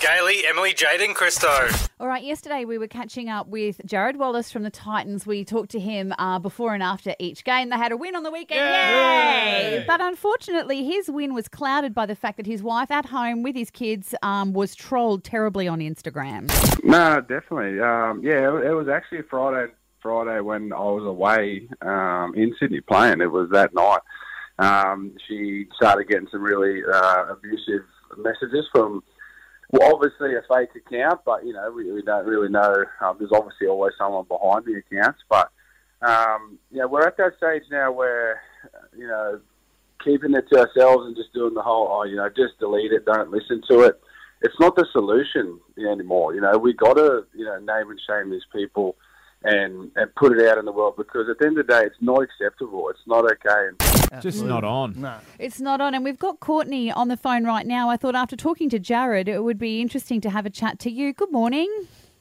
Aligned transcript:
Gailey, 0.00 0.46
Emily, 0.46 0.72
Jade, 0.72 1.02
and 1.02 1.14
Christo. 1.14 1.68
All 2.00 2.08
right, 2.08 2.24
yesterday 2.24 2.64
we 2.64 2.78
were 2.78 2.88
catching 2.88 3.28
up 3.28 3.48
with 3.48 3.80
Jarrod 3.86 4.16
Wallace 4.16 4.50
from 4.50 4.62
the 4.62 4.70
Titans. 4.70 5.26
We 5.26 5.44
talked 5.44 5.70
to 5.72 5.78
him 5.80 6.14
uh, 6.18 6.38
before 6.38 6.72
and 6.72 6.82
after 6.82 7.14
each 7.18 7.44
game. 7.44 7.68
They 7.68 7.76
had 7.76 7.92
a 7.92 7.96
win 7.96 8.16
on 8.16 8.22
the 8.22 8.30
weekend. 8.30 8.60
Yay! 8.60 9.84
But 9.86 10.00
unfortunately, 10.00 10.84
his 10.84 11.10
win 11.10 11.34
was 11.34 11.48
clouded 11.48 11.94
by 11.94 12.06
the 12.06 12.16
fact 12.16 12.38
that 12.38 12.46
his 12.46 12.62
wife 12.62 12.90
at 12.90 13.06
home 13.06 13.42
with 13.42 13.54
his 13.54 13.70
kids 13.70 14.14
um, 14.22 14.54
was 14.54 14.74
trolled 14.74 15.22
terribly 15.22 15.68
on 15.68 15.80
Instagram. 15.80 16.50
No, 16.82 17.20
definitely. 17.20 17.80
Um, 17.80 18.22
yeah, 18.24 18.56
it, 18.56 18.68
it 18.68 18.72
was 18.72 18.88
actually 18.88 19.22
Friday. 19.28 19.72
Friday 20.02 20.40
when 20.40 20.72
I 20.72 20.78
was 20.78 21.04
away 21.04 21.68
um, 21.82 22.32
in 22.34 22.56
Sydney 22.58 22.80
playing. 22.80 23.20
It 23.20 23.30
was 23.30 23.50
that 23.50 23.74
night. 23.74 24.00
Um, 24.58 25.12
she 25.28 25.66
started 25.76 26.08
getting 26.08 26.26
some 26.32 26.40
really 26.40 26.80
uh, 26.90 27.24
abusive 27.28 27.82
messages 28.16 28.66
from, 28.72 29.02
well, 29.72 29.94
obviously 29.94 30.34
a 30.34 30.42
fake 30.48 30.70
account, 30.74 31.20
but 31.24 31.44
you 31.44 31.52
know 31.52 31.70
we, 31.70 31.90
we 31.92 32.02
don't 32.02 32.26
really 32.26 32.48
know. 32.48 32.84
Um, 33.00 33.16
there's 33.18 33.32
obviously 33.32 33.66
always 33.66 33.92
someone 33.98 34.26
behind 34.26 34.64
the 34.64 34.82
accounts, 34.82 35.20
but 35.28 35.50
um, 36.02 36.58
know 36.70 36.88
we're 36.88 37.06
at 37.06 37.16
that 37.18 37.36
stage 37.36 37.62
now 37.70 37.92
where 37.92 38.40
you 38.96 39.06
know 39.06 39.40
keeping 40.04 40.34
it 40.34 40.46
to 40.52 40.60
ourselves 40.60 41.06
and 41.06 41.16
just 41.16 41.32
doing 41.32 41.54
the 41.54 41.62
whole, 41.62 41.88
oh, 41.90 42.04
you 42.04 42.16
know, 42.16 42.28
just 42.28 42.58
delete 42.58 42.92
it, 42.92 43.04
don't 43.04 43.30
listen 43.30 43.62
to 43.70 43.80
it. 43.80 44.00
It's 44.42 44.58
not 44.58 44.74
the 44.74 44.86
solution 44.92 45.60
anymore. 45.78 46.34
You 46.34 46.40
know, 46.40 46.56
we 46.56 46.72
got 46.72 46.94
to, 46.94 47.26
you 47.34 47.44
know, 47.44 47.58
name 47.58 47.90
and 47.90 48.00
shame 48.08 48.30
these 48.30 48.46
people 48.52 48.96
and 49.42 49.90
and 49.96 50.14
put 50.16 50.38
it 50.38 50.48
out 50.48 50.58
in 50.58 50.64
the 50.64 50.72
world 50.72 50.94
because 50.96 51.28
at 51.30 51.38
the 51.38 51.46
end 51.46 51.58
of 51.58 51.66
the 51.66 51.72
day, 51.72 51.82
it's 51.84 51.96
not 52.00 52.22
acceptable. 52.22 52.88
It's 52.88 53.06
not 53.06 53.24
okay. 53.24 53.89
Just 54.20 54.44
not 54.44 54.64
on. 54.64 55.00
No. 55.00 55.18
It's 55.38 55.60
not 55.60 55.80
on, 55.80 55.94
and 55.94 56.02
we've 56.02 56.18
got 56.18 56.40
Courtney 56.40 56.90
on 56.90 57.08
the 57.08 57.16
phone 57.16 57.44
right 57.44 57.66
now. 57.66 57.88
I 57.88 57.96
thought 57.96 58.16
after 58.16 58.34
talking 58.36 58.68
to 58.70 58.80
Jarrod, 58.80 59.28
it 59.28 59.40
would 59.40 59.58
be 59.58 59.80
interesting 59.80 60.20
to 60.22 60.30
have 60.30 60.46
a 60.46 60.50
chat 60.50 60.78
to 60.80 60.90
you. 60.90 61.12
Good 61.12 61.30
morning. 61.30 61.68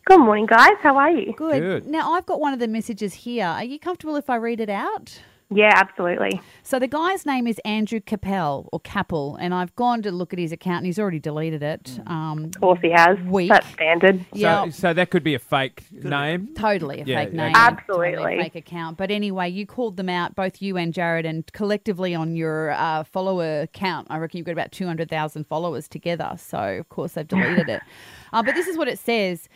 Good 0.05 0.19
morning, 0.19 0.45
guys. 0.45 0.73
How 0.81 0.97
are 0.97 1.11
you? 1.11 1.33
Good. 1.33 1.59
Good. 1.59 1.87
Now, 1.87 2.13
I've 2.13 2.25
got 2.25 2.39
one 2.39 2.53
of 2.53 2.59
the 2.59 2.67
messages 2.67 3.13
here. 3.13 3.45
Are 3.45 3.63
you 3.63 3.79
comfortable 3.79 4.15
if 4.15 4.29
I 4.29 4.35
read 4.35 4.59
it 4.59 4.69
out? 4.69 5.19
Yeah, 5.51 5.71
absolutely. 5.75 6.39
So 6.61 6.77
the 6.77 6.87
guy's 6.87 7.25
name 7.25 7.47
is 7.47 7.57
Andrew 7.65 7.99
Capel 7.99 8.69
or 8.71 8.79
Capel, 8.81 9.35
and 9.37 9.51
I've 9.51 9.75
gone 9.75 10.03
to 10.03 10.11
look 10.11 10.31
at 10.31 10.37
his 10.37 10.51
account, 10.51 10.77
and 10.77 10.85
he's 10.85 10.99
already 10.99 11.17
deleted 11.19 11.63
it. 11.63 11.99
Um, 12.05 12.45
Of 12.53 12.61
course 12.61 12.79
he 12.83 12.91
has. 12.91 13.17
Weak. 13.25 13.49
That's 13.49 13.67
standard. 13.69 14.23
yeah, 14.31 14.65
So, 14.65 14.69
so 14.69 14.93
that 14.93 15.09
could 15.09 15.23
be 15.23 15.33
a 15.33 15.39
fake 15.39 15.85
name. 15.91 16.49
totally 16.55 17.01
a 17.01 17.05
Yeah, 17.05 17.23
fake 17.25 17.33
yeah. 17.33 17.45
name, 17.47 17.53
Absolutely. 17.55 18.11
totally 18.11 18.39
a 18.39 18.43
fake 18.43 18.55
account. 18.55 18.97
But 18.97 19.09
anyway, 19.09 19.49
you 19.49 19.65
called 19.65 19.97
them 19.97 20.07
out, 20.09 20.35
both 20.35 20.61
you 20.61 20.77
and 20.77 20.93
Jarrod, 20.93 21.25
and 21.25 21.51
collectively 21.51 22.13
on 22.13 22.35
your 22.35 22.71
uh, 22.71 23.03
follower 23.03 23.65
count, 23.73 24.05
I 24.11 24.17
reckon 24.17 24.37
you've 24.37 24.45
got 24.45 24.51
about 24.51 24.71
two 24.71 24.85
hundred 24.85 25.09
thousand 25.09 25.47
followers 25.47 25.87
together. 25.87 26.35
So 26.37 26.59
of 26.59 26.89
course 26.89 27.13
they've 27.13 27.27
deleted 27.27 27.69
it. 27.69 27.81
Uh, 28.31 28.43
but 28.43 28.53
this 28.53 28.67
is 28.67 28.77
what 28.77 28.87
it 28.87 28.99
says. 28.99 29.49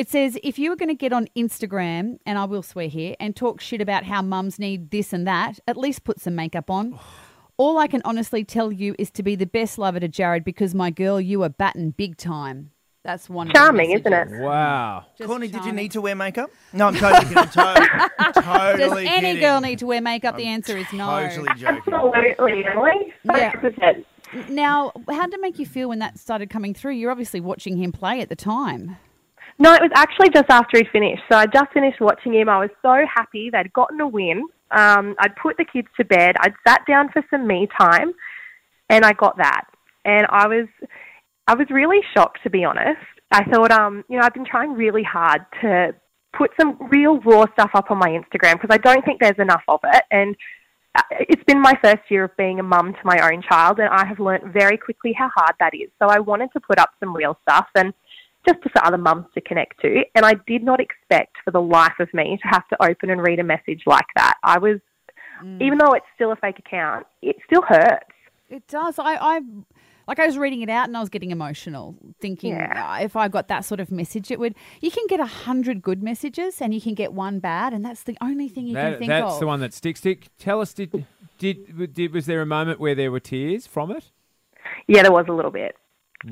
It 0.00 0.08
says 0.08 0.38
if 0.42 0.58
you 0.58 0.70
were 0.70 0.76
going 0.76 0.88
to 0.88 0.94
get 0.94 1.12
on 1.12 1.28
Instagram, 1.36 2.20
and 2.24 2.38
I 2.38 2.46
will 2.46 2.62
swear 2.62 2.88
here, 2.88 3.16
and 3.20 3.36
talk 3.36 3.60
shit 3.60 3.82
about 3.82 4.04
how 4.04 4.22
mums 4.22 4.58
need 4.58 4.90
this 4.90 5.12
and 5.12 5.26
that, 5.26 5.60
at 5.68 5.76
least 5.76 6.04
put 6.04 6.18
some 6.18 6.34
makeup 6.34 6.70
on. 6.70 6.98
All 7.58 7.76
I 7.76 7.86
can 7.86 8.00
honestly 8.06 8.42
tell 8.42 8.72
you 8.72 8.94
is 8.98 9.10
to 9.10 9.22
be 9.22 9.36
the 9.36 9.44
best 9.44 9.76
lover 9.76 10.00
to 10.00 10.08
Jarrod 10.08 10.42
because 10.42 10.74
my 10.74 10.88
girl, 10.88 11.20
you 11.20 11.42
are 11.42 11.50
batting 11.50 11.90
big 11.90 12.16
time. 12.16 12.70
That's 13.04 13.28
one. 13.28 13.48
of 13.48 13.52
the 13.52 13.58
Charming, 13.58 13.90
isn't 13.90 14.10
it? 14.10 14.40
Wow. 14.40 15.04
Just 15.18 15.28
Courtney, 15.28 15.48
did 15.48 15.56
you 15.56 15.60
charming. 15.60 15.76
need 15.76 15.92
to 15.92 16.00
wear 16.00 16.14
makeup? 16.14 16.50
No, 16.72 16.86
I'm 16.86 16.94
totally 16.94 17.34
kidding. 17.34 17.50
To- 17.50 18.10
Does 18.32 18.42
totally 18.42 19.06
any 19.06 19.20
kidding. 19.20 19.40
girl 19.42 19.60
need 19.60 19.80
to 19.80 19.86
wear 19.86 20.00
makeup? 20.00 20.38
The 20.38 20.46
answer 20.46 20.78
is 20.78 20.90
no. 20.94 21.28
Totally 21.28 21.50
joking. 21.58 21.92
Absolutely, 21.92 22.64
Emily. 22.64 23.12
Yeah. 23.24 23.52
100%. 23.52 24.48
Now, 24.48 24.92
how 25.10 25.26
did 25.26 25.34
it 25.34 25.40
make 25.42 25.58
you 25.58 25.66
feel 25.66 25.90
when 25.90 25.98
that 25.98 26.18
started 26.18 26.48
coming 26.48 26.72
through? 26.72 26.92
You're 26.94 27.10
obviously 27.10 27.40
watching 27.40 27.76
him 27.76 27.92
play 27.92 28.22
at 28.22 28.30
the 28.30 28.36
time. 28.36 28.96
No, 29.60 29.74
it 29.74 29.82
was 29.82 29.90
actually 29.94 30.30
just 30.30 30.48
after 30.48 30.78
he'd 30.78 30.88
finished. 30.90 31.22
So 31.30 31.36
I 31.36 31.44
just 31.44 31.70
finished 31.74 32.00
watching 32.00 32.32
him. 32.32 32.48
I 32.48 32.58
was 32.58 32.70
so 32.80 33.04
happy 33.14 33.50
they'd 33.50 33.72
gotten 33.74 34.00
a 34.00 34.08
win. 34.08 34.46
Um, 34.70 35.14
I'd 35.18 35.36
put 35.36 35.58
the 35.58 35.66
kids 35.70 35.88
to 35.98 36.04
bed. 36.04 36.36
I'd 36.40 36.54
sat 36.66 36.80
down 36.88 37.10
for 37.12 37.22
some 37.30 37.46
me 37.46 37.68
time, 37.78 38.12
and 38.88 39.04
I 39.04 39.12
got 39.12 39.36
that. 39.36 39.64
And 40.06 40.26
I 40.30 40.46
was, 40.48 40.66
I 41.46 41.54
was 41.54 41.66
really 41.68 42.00
shocked 42.14 42.38
to 42.44 42.50
be 42.50 42.64
honest. 42.64 43.04
I 43.30 43.44
thought, 43.44 43.70
um, 43.70 44.02
you 44.08 44.18
know, 44.18 44.24
I've 44.24 44.32
been 44.32 44.46
trying 44.46 44.72
really 44.72 45.02
hard 45.04 45.42
to 45.60 45.94
put 46.32 46.52
some 46.58 46.78
real 46.90 47.20
raw 47.20 47.44
stuff 47.52 47.70
up 47.74 47.90
on 47.90 47.98
my 47.98 48.08
Instagram 48.08 48.54
because 48.60 48.70
I 48.70 48.78
don't 48.78 49.04
think 49.04 49.20
there's 49.20 49.38
enough 49.38 49.62
of 49.68 49.80
it. 49.84 50.04
And 50.10 50.36
uh, 50.94 51.02
it's 51.20 51.44
been 51.44 51.60
my 51.60 51.74
first 51.84 52.02
year 52.08 52.24
of 52.24 52.36
being 52.38 52.60
a 52.60 52.62
mum 52.62 52.94
to 52.94 52.98
my 53.04 53.30
own 53.30 53.42
child, 53.42 53.78
and 53.78 53.88
I 53.88 54.06
have 54.06 54.18
learnt 54.20 54.52
very 54.54 54.78
quickly 54.78 55.12
how 55.12 55.30
hard 55.36 55.52
that 55.60 55.74
is. 55.74 55.90
So 55.98 56.08
I 56.08 56.18
wanted 56.18 56.48
to 56.54 56.60
put 56.60 56.78
up 56.78 56.90
some 56.98 57.14
real 57.14 57.36
stuff 57.42 57.66
and 57.74 57.92
just 58.48 58.60
for 58.62 58.84
other 58.84 58.98
mums 58.98 59.26
to 59.34 59.40
connect 59.40 59.80
to. 59.82 60.02
And 60.14 60.24
I 60.24 60.34
did 60.46 60.62
not 60.62 60.80
expect 60.80 61.36
for 61.44 61.50
the 61.50 61.60
life 61.60 61.98
of 62.00 62.12
me 62.14 62.38
to 62.42 62.48
have 62.48 62.66
to 62.68 62.82
open 62.82 63.10
and 63.10 63.20
read 63.22 63.38
a 63.38 63.44
message 63.44 63.82
like 63.86 64.06
that. 64.16 64.34
I 64.42 64.58
was, 64.58 64.78
even 65.60 65.78
though 65.78 65.92
it's 65.92 66.06
still 66.14 66.32
a 66.32 66.36
fake 66.36 66.58
account, 66.58 67.06
it 67.22 67.36
still 67.46 67.62
hurts. 67.62 68.06
It 68.48 68.66
does. 68.66 68.98
I, 68.98 69.14
I 69.14 69.40
like 70.08 70.18
I 70.18 70.26
was 70.26 70.36
reading 70.36 70.62
it 70.62 70.68
out 70.68 70.88
and 70.88 70.96
I 70.96 71.00
was 71.00 71.08
getting 71.08 71.30
emotional, 71.30 71.94
thinking 72.20 72.54
Yeah. 72.54 72.94
uh, 72.94 73.04
if 73.04 73.14
I 73.14 73.28
got 73.28 73.46
that 73.48 73.64
sort 73.64 73.78
of 73.78 73.92
message, 73.92 74.30
it 74.32 74.40
would. 74.40 74.56
You 74.80 74.90
can 74.90 75.06
get 75.08 75.20
a 75.20 75.26
hundred 75.26 75.82
good 75.82 76.02
messages 76.02 76.60
and 76.60 76.74
you 76.74 76.80
can 76.80 76.94
get 76.94 77.12
one 77.12 77.38
bad, 77.38 77.72
and 77.72 77.84
that's 77.84 78.02
the 78.02 78.16
only 78.20 78.48
thing 78.48 78.66
you 78.66 78.74
can 78.74 78.92
That, 78.92 78.98
think 78.98 79.08
that's 79.08 79.34
of. 79.34 79.40
the 79.40 79.46
one 79.46 79.60
that 79.60 79.72
sticks. 79.72 80.00
Dick, 80.00 80.26
tell 80.38 80.60
us, 80.60 80.74
did, 80.74 81.06
did, 81.38 81.94
did, 81.94 82.12
was 82.12 82.26
there 82.26 82.40
a 82.42 82.46
moment 82.46 82.80
where 82.80 82.96
there 82.96 83.12
were 83.12 83.20
tears 83.20 83.68
from 83.68 83.92
it? 83.92 84.10
Yeah, 84.88 85.02
there 85.02 85.12
was 85.12 85.26
a 85.28 85.32
little 85.32 85.52
bit. 85.52 85.76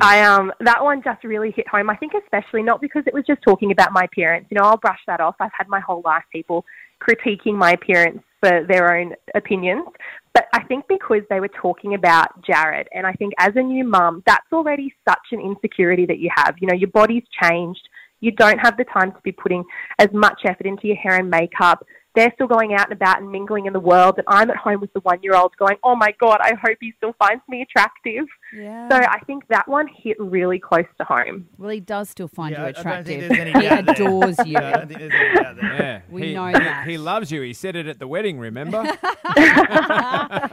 I 0.00 0.22
um 0.22 0.53
that 0.60 0.82
one 0.82 1.03
just 1.03 1.25
really 1.25 1.50
hit 1.50 1.66
home. 1.69 1.88
I 1.88 1.97
think 1.97 2.12
especially 2.15 2.62
not 2.62 2.81
because 2.81 3.04
it 3.06 3.15
was 3.15 3.25
just 3.26 3.43
talking 3.43 3.72
about 3.72 3.93
my 3.93 4.04
appearance. 4.04 4.47
You 4.50 4.59
know, 4.59 4.65
I'll 4.65 4.76
brush 4.76 5.00
that 5.06 5.21
off. 5.21 5.37
I've 5.41 5.50
had 5.56 5.69
my 5.69 5.81
whole 5.81 6.03
life 6.04 6.25
people 6.31 6.65
critiquing 7.00 7.54
my 7.54 7.72
appearance 7.72 8.22
for 8.41 8.65
their 8.69 8.97
own 8.97 9.15
opinions. 9.34 9.87
But 10.34 10.47
I 10.53 10.62
think 10.65 10.84
because 10.88 11.22
they 11.31 11.41
were 11.41 11.48
talking 11.48 11.94
about 11.94 12.43
Jarrod 12.43 12.84
and 12.93 13.06
I 13.06 13.12
think 13.12 13.32
as 13.38 13.53
a 13.56 13.62
new 13.62 13.84
mum, 13.84 14.22
that's 14.27 14.53
already 14.53 14.94
such 15.09 15.19
an 15.32 15.41
insecurity 15.41 16.06
that 16.06 16.19
you 16.19 16.31
have. 16.37 16.56
You 16.60 16.69
know, 16.69 16.75
your 16.75 16.91
body's 16.91 17.25
changed. 17.43 17.88
You 18.21 18.32
don't 18.32 18.59
have 18.59 18.77
the 18.77 18.84
time 18.84 19.12
to 19.12 19.19
be 19.22 19.32
putting 19.32 19.65
as 19.98 20.09
much 20.12 20.43
effort 20.44 20.66
into 20.66 20.87
your 20.87 20.97
hair 20.97 21.16
and 21.16 21.31
makeup. 21.31 21.84
They're 22.19 22.33
still 22.34 22.49
going 22.49 22.75
out 22.75 22.91
and 22.91 22.93
about 22.95 23.21
and 23.23 23.31
mingling 23.31 23.67
in 23.67 23.73
the 23.73 23.79
world, 23.79 24.15
and 24.19 24.25
I'm 24.27 24.51
at 24.51 24.56
home 24.56 24.81
with 24.81 24.93
the 24.93 24.99
one 25.01 25.21
year 25.23 25.37
old 25.37 25.53
going, 25.56 25.77
Oh 25.84 25.95
my 25.95 26.12
God, 26.21 26.39
I 26.43 26.55
hope 26.61 26.79
he 26.81 26.93
still 26.97 27.15
finds 27.19 27.43
me 27.49 27.62
attractive. 27.62 28.25
yeah. 28.53 28.89
So 28.91 28.97
I 28.97 29.21
think 29.27 29.47
that 29.49 29.69
one 29.69 29.87
hit 29.97 30.17
really 30.19 30.59
close 30.59 30.87
to 30.99 31.05
home. 31.05 31.47
well, 31.59 31.71
he 31.71 31.78
does 31.78 32.11
still 32.11 32.27
find 32.27 32.53
Yeah, 32.53 32.59
you 32.62 32.65
I- 32.65 32.69
I 32.69 32.73
don't 32.73 32.81
attractive. 32.81 33.07
think 33.07 33.21
there's 33.28 33.41
any 33.41 33.53
he 33.53 33.69
doubt 33.69 33.84
there. 33.87 33.95
adores 33.95 34.37
you. 34.45 34.57
I 34.59 34.73
don't 34.73 34.89
think 34.89 34.99
there's 35.01 35.12
any 35.15 35.34
doubt 35.37 35.57
there. 35.61 35.75
Yeah. 35.75 36.01
We 36.11 36.23
he, 36.28 36.34
know 36.34 36.47
he- 36.49 36.53
that. 36.55 36.87
He, 36.89 36.99
loves 36.99 37.31
you. 37.31 37.41
He 37.43 37.53
said 37.53 37.77
it 37.77 37.87
at 37.87 38.01
the 38.01 38.09
wedding, 38.09 38.39
remember? 38.41 38.83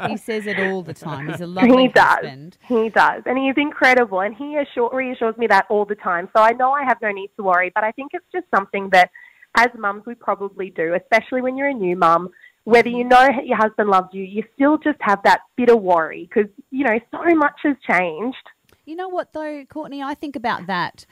he 0.08 0.18
says 0.18 0.46
it 0.48 0.60
all 0.60 0.84
the 0.84 0.94
time. 0.94 1.30
He's 1.30 1.42
a 1.42 1.48
lovely 1.48 1.84
he 1.84 1.88
does. 1.88 2.04
husband. 2.06 2.58
He 2.68 2.90
does. 2.90 3.24
And 3.26 3.38
he 3.38 3.50
is 3.50 3.56
incredible. 3.58 4.22
And 4.22 4.36
he 4.36 4.56
assure, 4.58 4.90
reassures 4.94 5.36
me 5.38 5.48
that 5.48 5.66
all 5.70 5.86
the 5.86 5.96
time. 5.96 6.30
So 6.36 6.44
I 6.44 6.52
know 6.52 6.72
I 6.72 6.84
have 6.84 6.98
no 7.02 7.12
need 7.12 7.32
to 7.38 7.44
worry. 7.44 7.72
But 7.74 7.84
I 7.84 7.92
think 7.92 8.12
it's 8.14 8.26
just 8.32 8.46
something 8.54 8.90
that 8.92 9.10
as 9.58 9.70
mums 9.78 10.04
we 10.06 10.16
probably 10.16 10.70
do, 10.70 10.96
especially 10.96 11.42
when 11.42 11.58
you're 11.58 11.70
a 11.70 11.74
new 11.74 11.96
mum. 11.96 12.30
Whether 12.64 12.90
you 12.90 13.04
know 13.04 13.30
your 13.44 13.58
husband 13.58 13.90
loves 13.90 14.10
you, 14.12 14.24
you 14.24 14.44
still 14.56 14.80
just 14.80 14.98
have 15.02 15.20
that 15.24 15.42
bit 15.56 15.70
of 15.70 15.82
worry 15.82 16.28
because, 16.28 16.50
you 16.72 16.84
know, 16.84 17.00
so 17.12 17.36
much 17.36 17.60
has 17.64 17.76
changed. 17.88 18.38
You 18.86 18.96
know 18.96 19.08
what, 19.08 19.34
though, 19.34 19.66
Courtney? 19.70 20.02
I 20.02 20.16
think 20.16 20.36
about 20.36 20.66
that 20.66 21.06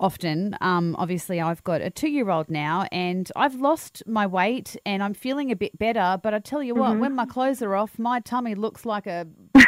often. 0.00 0.56
Um, 0.60 0.96
obviously, 0.98 1.40
I've 1.40 1.62
got 1.62 1.80
a 1.80 1.90
two 1.90 2.08
year 2.08 2.30
old 2.30 2.50
now 2.50 2.86
and 2.90 3.30
I've 3.36 3.54
lost 3.54 4.02
my 4.06 4.26
weight 4.26 4.76
and 4.86 5.02
I'm 5.02 5.14
feeling 5.14 5.52
a 5.52 5.56
bit 5.56 5.78
better. 5.78 6.18
But 6.20 6.34
I 6.34 6.38
tell 6.38 6.62
you 6.62 6.74
what, 6.74 6.98
when 6.98 7.14
my 7.14 7.26
clothes 7.26 7.62
are 7.62 7.76
off, 7.76 7.98
my 7.98 8.20
tummy 8.20 8.54
looks 8.54 8.84
like 8.84 9.06
a. 9.06 9.26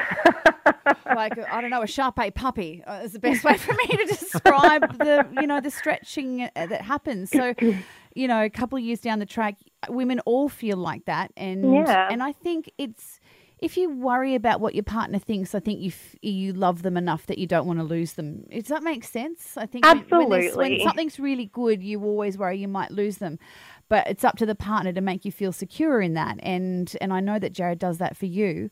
like 1.14 1.38
I 1.38 1.60
don't 1.60 1.70
know 1.70 1.82
a 1.82 1.86
Shar-Pei 1.86 2.30
puppy 2.30 2.82
uh, 2.86 3.02
is 3.04 3.12
the 3.12 3.18
best 3.18 3.44
way 3.44 3.56
for 3.56 3.72
me 3.74 3.86
to 3.88 4.04
describe 4.08 4.98
the 4.98 5.26
you 5.40 5.46
know 5.46 5.60
the 5.60 5.70
stretching 5.70 6.42
uh, 6.42 6.48
that 6.54 6.82
happens. 6.82 7.30
So, 7.30 7.54
you 8.14 8.28
know, 8.28 8.42
a 8.44 8.50
couple 8.50 8.78
of 8.78 8.84
years 8.84 9.00
down 9.00 9.18
the 9.18 9.26
track, 9.26 9.56
women 9.88 10.20
all 10.20 10.48
feel 10.48 10.76
like 10.76 11.04
that, 11.06 11.32
and 11.36 11.72
Yeah. 11.74 12.08
and 12.10 12.22
I 12.22 12.32
think 12.32 12.70
it's 12.78 13.20
if 13.58 13.76
you 13.76 13.88
worry 13.90 14.34
about 14.34 14.60
what 14.60 14.74
your 14.74 14.82
partner 14.82 15.20
thinks, 15.20 15.54
I 15.54 15.60
think 15.60 15.78
you 15.80 15.88
f- 15.90 16.16
you 16.20 16.52
love 16.52 16.82
them 16.82 16.96
enough 16.96 17.26
that 17.26 17.38
you 17.38 17.46
don't 17.46 17.64
want 17.64 17.78
to 17.78 17.84
lose 17.84 18.14
them. 18.14 18.44
Does 18.50 18.66
that 18.66 18.82
make 18.82 19.04
sense? 19.04 19.56
I 19.56 19.66
think 19.66 19.84
when- 19.86 20.28
when, 20.28 20.56
when 20.56 20.80
something's 20.80 21.20
really 21.20 21.46
good, 21.46 21.80
you 21.80 22.02
always 22.02 22.36
worry 22.36 22.58
you 22.58 22.66
might 22.66 22.90
lose 22.90 23.18
them. 23.18 23.38
But 23.88 24.08
it's 24.08 24.24
up 24.24 24.36
to 24.38 24.46
the 24.46 24.56
partner 24.56 24.92
to 24.92 25.00
make 25.00 25.24
you 25.24 25.30
feel 25.30 25.52
secure 25.52 26.00
in 26.00 26.14
that, 26.14 26.38
and 26.42 26.92
and 27.00 27.12
I 27.12 27.20
know 27.20 27.38
that 27.38 27.52
Jarrod 27.52 27.78
does 27.78 27.98
that 27.98 28.16
for 28.16 28.26
you. 28.26 28.70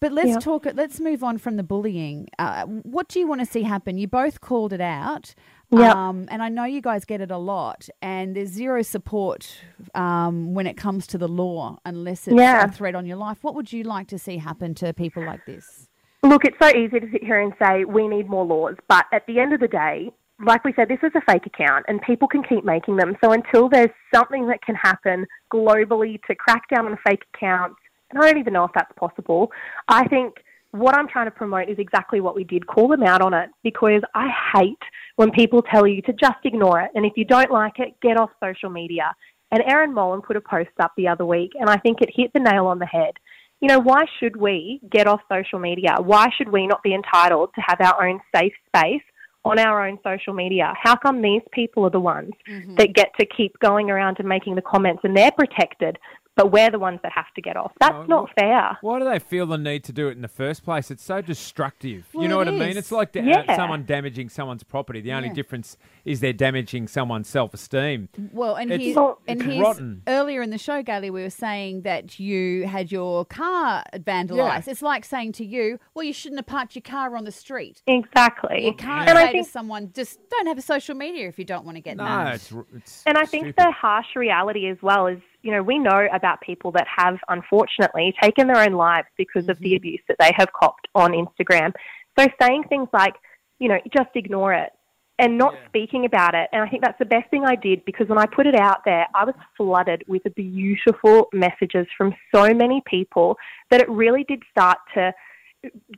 But 0.00 0.12
let's 0.12 0.30
Yeah. 0.30 0.38
talk. 0.40 0.66
Let's 0.74 0.98
move 0.98 1.22
on 1.22 1.38
from 1.38 1.56
the 1.56 1.62
bullying. 1.62 2.28
Uh, 2.38 2.64
what 2.66 3.08
do 3.08 3.20
you 3.20 3.26
want 3.28 3.40
to 3.40 3.46
see 3.46 3.62
happen? 3.62 3.98
You 3.98 4.08
both 4.08 4.40
called 4.40 4.72
it 4.72 4.80
out, 4.80 5.34
Yeah. 5.72 5.92
um, 5.92 6.26
and 6.30 6.42
I 6.42 6.48
know 6.48 6.64
you 6.64 6.82
guys 6.82 7.04
get 7.04 7.20
it 7.20 7.30
a 7.30 7.38
lot. 7.38 7.88
And 8.02 8.36
there's 8.36 8.50
zero 8.50 8.82
support 8.82 9.58
um, 9.94 10.54
when 10.54 10.66
it 10.66 10.76
comes 10.76 11.06
to 11.08 11.18
the 11.18 11.28
law, 11.28 11.78
unless 11.84 12.28
it's 12.28 12.36
Yeah. 12.36 12.64
a 12.64 12.70
threat 12.70 12.94
on 12.94 13.06
your 13.06 13.16
life. 13.16 13.38
What 13.42 13.54
would 13.54 13.72
you 13.72 13.82
like 13.84 14.08
to 14.08 14.18
see 14.18 14.36
happen 14.38 14.74
to 14.76 14.92
people 14.92 15.24
like 15.24 15.44
this? 15.46 15.88
Look, 16.22 16.44
it's 16.44 16.56
so 16.60 16.68
easy 16.68 17.00
to 17.00 17.10
sit 17.10 17.24
here 17.24 17.40
and 17.40 17.52
say 17.60 17.84
we 17.84 18.06
need 18.06 18.28
more 18.28 18.44
laws, 18.44 18.76
but 18.88 19.06
at 19.12 19.26
the 19.26 19.40
end 19.40 19.52
of 19.52 19.60
the 19.60 19.66
day, 19.68 20.12
like 20.44 20.64
we 20.64 20.72
said, 20.74 20.88
this 20.88 20.98
is 21.02 21.12
a 21.14 21.20
fake 21.30 21.46
account 21.46 21.84
and 21.88 22.00
people 22.02 22.28
can 22.28 22.42
keep 22.42 22.64
making 22.64 22.96
them. 22.96 23.16
So 23.24 23.32
until 23.32 23.68
there's 23.68 23.90
something 24.14 24.46
that 24.48 24.62
can 24.62 24.74
happen 24.74 25.26
globally 25.52 26.22
to 26.24 26.34
crack 26.34 26.68
down 26.72 26.86
on 26.86 26.98
fake 27.06 27.22
accounts, 27.34 27.76
and 28.10 28.22
I 28.22 28.26
don't 28.26 28.38
even 28.38 28.52
know 28.52 28.64
if 28.64 28.72
that's 28.74 28.92
possible, 28.96 29.50
I 29.88 30.06
think 30.08 30.34
what 30.72 30.96
I'm 30.96 31.06
trying 31.06 31.26
to 31.26 31.30
promote 31.30 31.68
is 31.68 31.78
exactly 31.78 32.20
what 32.20 32.34
we 32.34 32.44
did 32.44 32.66
call 32.66 32.88
them 32.88 33.02
out 33.02 33.20
on 33.20 33.34
it 33.34 33.50
because 33.62 34.02
I 34.14 34.28
hate 34.54 34.82
when 35.16 35.30
people 35.30 35.62
tell 35.62 35.86
you 35.86 36.02
to 36.02 36.12
just 36.14 36.38
ignore 36.44 36.80
it. 36.80 36.90
And 36.94 37.04
if 37.04 37.12
you 37.16 37.24
don't 37.24 37.50
like 37.50 37.78
it, 37.78 37.94
get 38.00 38.18
off 38.18 38.30
social 38.42 38.70
media. 38.70 39.14
And 39.50 39.62
Erin 39.68 39.92
Molan 39.92 40.22
put 40.22 40.36
a 40.36 40.40
post 40.40 40.70
up 40.80 40.92
the 40.96 41.08
other 41.08 41.26
week, 41.26 41.52
and 41.60 41.68
I 41.68 41.76
think 41.76 42.00
it 42.00 42.08
hit 42.14 42.32
the 42.32 42.40
nail 42.40 42.66
on 42.66 42.78
the 42.78 42.86
head. 42.86 43.12
You 43.60 43.68
know, 43.68 43.78
why 43.78 44.04
should 44.18 44.34
we 44.34 44.80
get 44.90 45.06
off 45.06 45.20
social 45.30 45.58
media? 45.58 45.96
Why 46.00 46.28
should 46.36 46.48
we 46.48 46.66
not 46.66 46.82
be 46.82 46.94
entitled 46.94 47.50
to 47.54 47.62
have 47.66 47.80
our 47.80 48.08
own 48.08 48.18
safe 48.34 48.54
space 48.66 49.02
on 49.44 49.58
our 49.58 49.86
own 49.86 49.98
social 50.02 50.32
media? 50.32 50.72
How 50.82 50.96
come 50.96 51.20
these 51.20 51.42
people 51.52 51.84
are 51.84 51.90
the 51.90 52.00
ones 52.00 52.32
mm-hmm. 52.48 52.76
that 52.76 52.94
get 52.94 53.10
to 53.20 53.26
keep 53.26 53.56
going 53.58 53.90
around 53.90 54.16
and 54.18 54.28
making 54.28 54.54
the 54.54 54.62
comments 54.62 55.02
and 55.04 55.14
they're 55.14 55.30
protected, 55.32 55.98
but 56.36 56.50
we're 56.52 56.70
the 56.70 56.78
ones 56.78 57.00
that 57.02 57.12
have 57.12 57.32
to 57.34 57.42
get 57.42 57.56
off? 57.56 57.72
That's 57.80 57.94
Oh, 57.94 58.04
not 58.04 58.30
fair. 58.38 58.78
Why 58.80 58.98
do 58.98 59.04
they 59.04 59.18
feel 59.18 59.46
the 59.46 59.58
need 59.58 59.84
to 59.84 59.92
do 59.92 60.08
it 60.08 60.12
in 60.12 60.22
the 60.22 60.28
first 60.28 60.64
place? 60.64 60.90
It's 60.90 61.02
so 61.04 61.20
destructive. 61.20 62.06
Well, 62.12 62.22
you 62.22 62.28
know 62.28 62.40
it 62.40 62.46
what 62.46 62.54
I 62.54 62.66
mean? 62.66 62.76
It's 62.76 62.90
like 62.92 63.12
da- 63.12 63.22
Yeah. 63.22 63.54
someone 63.56 63.84
damaging 63.84 64.28
someone's 64.28 64.62
property. 64.62 65.00
The 65.00 65.12
only 65.12 65.28
Yeah. 65.28 65.34
difference 65.34 65.76
is 66.04 66.20
they're 66.20 66.32
damaging 66.32 66.88
someone's 66.88 67.28
self-esteem. 67.28 68.08
Well, 68.32 68.54
and 68.56 68.70
It's- 68.70 68.84
here's, 68.86 68.96
Well, 68.96 69.18
and 69.28 69.40
it's 69.40 69.50
here's 69.50 69.60
rotten. 69.62 70.02
earlier 70.08 70.42
in 70.42 70.50
the 70.50 70.58
show, 70.58 70.82
Gailey, 70.82 71.10
we 71.10 71.22
were 71.22 71.30
saying 71.30 71.82
that 71.82 72.18
you 72.18 72.66
had 72.66 72.90
your 72.90 73.24
car 73.24 73.84
vandalised. 73.96 74.68
It's 74.68 74.82
like 74.82 75.04
saying 75.04 75.32
to 75.32 75.44
you, 75.44 75.78
well, 75.94 76.04
you 76.04 76.12
shouldn't 76.12 76.38
have 76.38 76.46
parked 76.46 76.74
your 76.74 76.82
car 76.82 77.14
on 77.16 77.24
the 77.24 77.32
street. 77.32 77.82
Exactly. 77.86 78.64
You 78.64 78.74
can't 78.74 79.08
And 79.08 79.18
I 79.18 79.26
say 79.26 79.32
think 79.32 79.46
to 79.46 79.52
someone, 79.52 79.92
just 79.94 80.18
don't 80.30 80.46
have 80.46 80.58
a 80.58 80.62
social 80.62 80.94
media 80.94 81.28
if 81.28 81.38
you 81.38 81.44
don't 81.44 81.64
want 81.64 81.76
to 81.76 81.82
get 81.82 81.96
No, 81.96 82.04
named. 82.24 82.34
it's, 82.36 82.52
it's 82.74 83.02
And 83.06 83.18
I 83.18 83.24
think 83.24 83.44
stupid. 83.46 83.56
the 83.66 83.70
harsh 83.72 84.16
reality 84.16 84.68
as 84.68 84.78
well 84.82 85.06
is, 85.06 85.20
you 85.42 85.50
know, 85.50 85.62
we 85.62 85.78
know 85.78 86.06
about 86.12 86.40
people 86.40 86.70
that 86.72 86.86
have 86.96 87.18
unfortunately 87.28 88.14
taken 88.20 88.46
their 88.46 88.58
own 88.58 88.72
lives 88.72 89.08
because 89.16 89.48
of 89.48 89.58
the 89.58 89.70
mm-hmm. 89.70 89.76
abuse 89.76 90.00
that 90.08 90.16
they 90.18 90.32
have 90.36 90.52
copped 90.52 90.88
on 90.94 91.12
Instagram. 91.12 91.72
So 92.18 92.26
saying 92.40 92.64
things 92.68 92.88
like, 92.92 93.14
you 93.58 93.68
know, 93.68 93.78
just 93.92 94.10
ignore 94.14 94.52
it 94.52 94.70
and 95.18 95.38
not 95.38 95.54
speaking 95.68 96.04
about 96.04 96.34
it. 96.34 96.48
And 96.52 96.62
I 96.62 96.68
think 96.68 96.82
that's 96.82 96.98
the 96.98 97.04
best 97.04 97.30
thing 97.30 97.44
I 97.44 97.54
did 97.54 97.84
because 97.84 98.08
when 98.08 98.18
I 98.18 98.26
put 98.26 98.46
it 98.46 98.54
out 98.54 98.84
there, 98.84 99.06
I 99.14 99.24
was 99.24 99.34
flooded 99.56 100.04
with 100.08 100.22
beautiful 100.34 101.28
messages 101.32 101.86
from 101.96 102.14
so 102.34 102.52
many 102.54 102.82
people 102.86 103.36
that 103.70 103.80
it 103.80 103.88
really 103.88 104.24
did 104.24 104.42
start 104.50 104.78
to 104.94 105.12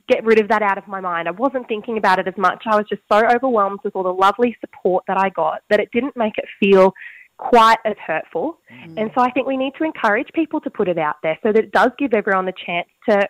get 0.07 0.23
rid 0.23 0.39
of 0.39 0.47
that 0.49 0.61
out 0.61 0.77
of 0.77 0.87
my 0.87 0.99
mind. 0.99 1.27
I 1.27 1.31
wasn't 1.31 1.67
thinking 1.67 1.97
about 1.97 2.19
it 2.19 2.27
as 2.27 2.37
much. 2.37 2.63
I 2.65 2.75
was 2.75 2.85
just 2.87 3.01
so 3.11 3.25
overwhelmed 3.25 3.79
with 3.83 3.95
all 3.95 4.03
the 4.03 4.13
lovely 4.13 4.55
support 4.59 5.03
that 5.07 5.17
I 5.17 5.29
got 5.29 5.61
that 5.69 5.79
it 5.79 5.89
didn't 5.91 6.15
make 6.15 6.37
it 6.37 6.45
feel 6.59 6.93
quite 7.37 7.77
as 7.85 7.95
hurtful. 8.05 8.59
And 8.97 9.11
so 9.13 9.21
I 9.21 9.29
think 9.31 9.47
we 9.47 9.57
need 9.57 9.73
to 9.77 9.83
encourage 9.83 10.29
people 10.33 10.61
to 10.61 10.69
put 10.69 10.87
it 10.87 10.97
out 10.97 11.15
there 11.21 11.37
so 11.43 11.51
that 11.51 11.63
it 11.63 11.71
does 11.71 11.91
give 11.97 12.13
everyone 12.13 12.45
the 12.45 12.53
chance 12.65 12.87
to 13.09 13.27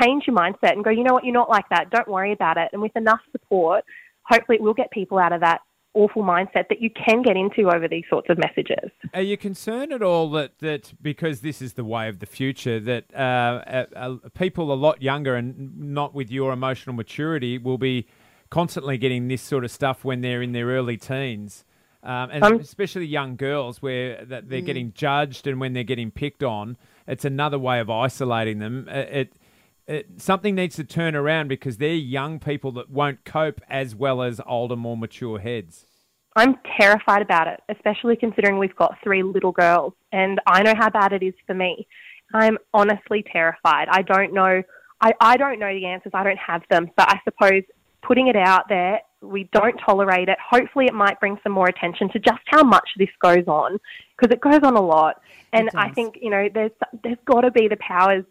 change 0.00 0.24
your 0.26 0.36
mindset 0.36 0.72
and 0.72 0.84
go, 0.84 0.90
you 0.90 1.04
know 1.04 1.12
what, 1.12 1.24
you're 1.24 1.34
not 1.34 1.50
like 1.50 1.68
that. 1.70 1.90
Don't 1.90 2.08
worry 2.08 2.32
about 2.32 2.56
it. 2.56 2.68
And 2.72 2.80
with 2.80 2.96
enough 2.96 3.20
support, 3.30 3.84
hopefully 4.22 4.56
it 4.56 4.62
will 4.62 4.74
get 4.74 4.90
people 4.90 5.18
out 5.18 5.32
of 5.32 5.40
that 5.40 5.60
awful 5.94 6.22
mindset 6.22 6.68
that 6.68 6.80
you 6.80 6.88
can 6.90 7.22
get 7.22 7.36
into 7.36 7.70
over 7.70 7.86
these 7.86 8.04
sorts 8.08 8.30
of 8.30 8.38
messages. 8.38 8.90
Are 9.12 9.20
you 9.20 9.36
concerned 9.36 9.92
at 9.92 10.02
all 10.02 10.30
that, 10.30 10.58
that 10.60 10.92
because 11.02 11.40
this 11.40 11.60
is 11.60 11.74
the 11.74 11.84
way 11.84 12.08
of 12.08 12.18
the 12.18 12.26
future, 12.26 12.80
that 12.80 13.12
uh, 13.14 13.18
uh, 13.18 13.86
uh, 13.94 14.28
people 14.34 14.72
a 14.72 14.74
lot 14.74 15.02
younger 15.02 15.34
and 15.34 15.78
not 15.78 16.14
with 16.14 16.30
your 16.30 16.52
emotional 16.52 16.96
maturity 16.96 17.58
will 17.58 17.76
be 17.76 18.06
constantly 18.48 18.96
getting 18.96 19.28
this 19.28 19.42
sort 19.42 19.64
of 19.64 19.70
stuff 19.70 20.04
when 20.04 20.22
they're 20.22 20.40
in 20.40 20.52
their 20.52 20.66
early 20.66 20.96
teens? 20.96 21.64
Um, 22.02 22.30
and 22.32 22.44
Um, 22.44 22.60
especially 22.60 23.06
young 23.06 23.36
girls, 23.36 23.80
where 23.80 24.24
that 24.24 24.48
they're 24.48 24.60
getting 24.60 24.92
judged 24.92 25.46
and 25.46 25.60
when 25.60 25.72
they're 25.72 25.84
getting 25.84 26.10
picked 26.10 26.42
on, 26.42 26.76
it's 27.06 27.24
another 27.24 27.58
way 27.58 27.78
of 27.80 27.88
isolating 27.90 28.58
them. 28.58 28.88
Uh, 28.90 29.04
It, 29.08 29.38
it 29.86 30.20
something 30.20 30.54
needs 30.54 30.76
to 30.76 30.84
turn 30.84 31.14
around 31.14 31.48
because 31.48 31.78
they're 31.78 31.94
young 31.94 32.38
people 32.38 32.72
that 32.72 32.90
won't 32.90 33.24
cope 33.24 33.60
as 33.68 33.94
well 33.94 34.22
as 34.22 34.40
older, 34.46 34.76
more 34.76 34.96
mature 34.96 35.38
heads. 35.38 35.86
I'm 36.34 36.56
terrified 36.78 37.22
about 37.22 37.46
it, 37.46 37.60
especially 37.68 38.16
considering 38.16 38.58
we've 38.58 38.74
got 38.76 38.96
three 39.04 39.22
little 39.22 39.52
girls 39.52 39.92
and 40.12 40.40
I 40.46 40.62
know 40.62 40.74
how 40.74 40.88
bad 40.88 41.12
it 41.12 41.22
is 41.22 41.34
for 41.46 41.54
me. 41.54 41.86
I'm 42.32 42.56
honestly 42.72 43.22
terrified. 43.30 43.88
I 43.90 44.02
don't 44.02 44.32
know 44.32 44.62
I, 45.02 45.12
I 45.20 45.36
don't 45.36 45.58
know 45.58 45.74
the 45.74 45.86
answers. 45.86 46.12
I 46.14 46.22
don't 46.22 46.38
have 46.38 46.62
them. 46.70 46.90
But 46.96 47.10
I 47.10 47.20
suppose 47.24 47.64
putting 48.02 48.28
it 48.28 48.36
out 48.36 48.68
there, 48.68 49.00
we 49.22 49.48
don't 49.52 49.76
tolerate 49.78 50.28
it. 50.28 50.38
Hopefully 50.50 50.86
it 50.86 50.94
might 50.94 51.18
bring 51.20 51.38
some 51.42 51.52
more 51.52 51.68
attention 51.68 52.08
to 52.10 52.18
just 52.18 52.42
how 52.46 52.62
much 52.62 52.88
this 52.98 53.08
goes 53.22 53.46
on 53.46 53.78
because 54.16 54.34
it 54.34 54.40
goes 54.40 54.60
on 54.62 54.76
a 54.76 54.80
lot. 54.80 55.20
And 55.52 55.70
I 55.74 55.90
think, 55.90 56.18
you 56.20 56.30
know, 56.30 56.48
there's 56.52 56.72
there's 57.02 57.18
got 57.24 57.42
to 57.42 57.50
be 57.50 57.68
the 57.68 57.76
powers 57.76 58.24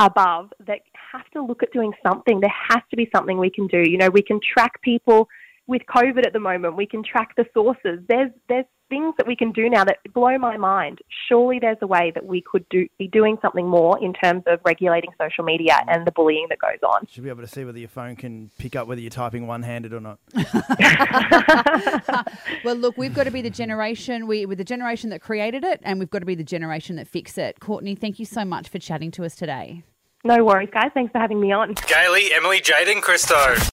above 0.00 0.52
that 0.66 0.80
have 1.12 1.28
to 1.30 1.42
look 1.42 1.62
at 1.62 1.72
doing 1.72 1.92
something. 2.02 2.40
There 2.40 2.52
has 2.68 2.82
to 2.90 2.96
be 2.96 3.08
something 3.14 3.38
we 3.38 3.50
can 3.50 3.66
do. 3.68 3.78
You 3.78 3.98
know, 3.98 4.10
we 4.10 4.22
can 4.22 4.40
track 4.40 4.80
people 4.82 5.28
with 5.66 5.82
COVID 5.94 6.26
at 6.26 6.32
the 6.32 6.40
moment. 6.40 6.76
We 6.76 6.86
can 6.86 7.02
track 7.02 7.34
the 7.36 7.44
sources. 7.54 8.00
There's 8.08 8.30
there's 8.48 8.66
things 8.90 9.14
that 9.16 9.26
we 9.26 9.34
can 9.34 9.50
do 9.50 9.70
now 9.70 9.84
that 9.84 9.98
blow 10.12 10.36
my 10.38 10.56
mind. 10.56 10.98
Surely 11.28 11.58
there's 11.58 11.78
a 11.80 11.86
way 11.86 12.12
that 12.14 12.26
we 12.26 12.42
could 12.42 12.68
do 12.68 12.86
be 12.98 13.08
doing 13.08 13.38
something 13.40 13.66
more 13.66 13.98
in 14.02 14.12
terms 14.12 14.42
of 14.46 14.60
regulating 14.64 15.10
social 15.20 15.42
media 15.42 15.78
and 15.88 16.06
the 16.06 16.12
bullying 16.12 16.46
that 16.50 16.58
goes 16.58 16.78
on. 16.86 17.06
Should 17.06 17.24
be 17.24 17.30
able 17.30 17.42
to 17.42 17.48
see 17.48 17.64
whether 17.64 17.78
your 17.78 17.88
phone 17.88 18.14
can 18.14 18.50
pick 18.58 18.76
up 18.76 18.86
whether 18.86 19.00
you're 19.00 19.10
typing 19.10 19.46
one-handed 19.46 19.92
or 19.92 20.00
not. 20.00 20.18
Well, 22.64 22.76
look, 22.76 22.96
we've 22.96 23.14
got 23.14 23.24
to 23.24 23.30
be 23.30 23.42
the 23.42 23.50
generation 23.50 24.26
we 24.26 24.46
we're 24.46 24.54
the 24.54 24.64
generation 24.64 25.10
that 25.10 25.20
created 25.20 25.64
it, 25.64 25.80
and 25.82 25.98
we've 25.98 26.10
got 26.10 26.20
to 26.20 26.26
be 26.26 26.34
the 26.34 26.44
generation 26.44 26.96
that 26.96 27.06
fix 27.06 27.36
it. 27.36 27.60
Courtney, 27.60 27.94
thank 27.94 28.18
you 28.18 28.24
so 28.24 28.44
much 28.44 28.68
for 28.68 28.78
chatting 28.78 29.10
to 29.12 29.24
us 29.24 29.36
today. 29.36 29.82
No 30.24 30.42
worries, 30.42 30.70
guys. 30.72 30.90
Thanks 30.94 31.12
for 31.12 31.18
having 31.18 31.38
me 31.38 31.52
on. 31.52 31.74
Gailey, 31.86 32.32
Emily, 32.32 32.60
Jade, 32.60 32.88
and 32.88 33.02
Christo. 33.02 33.54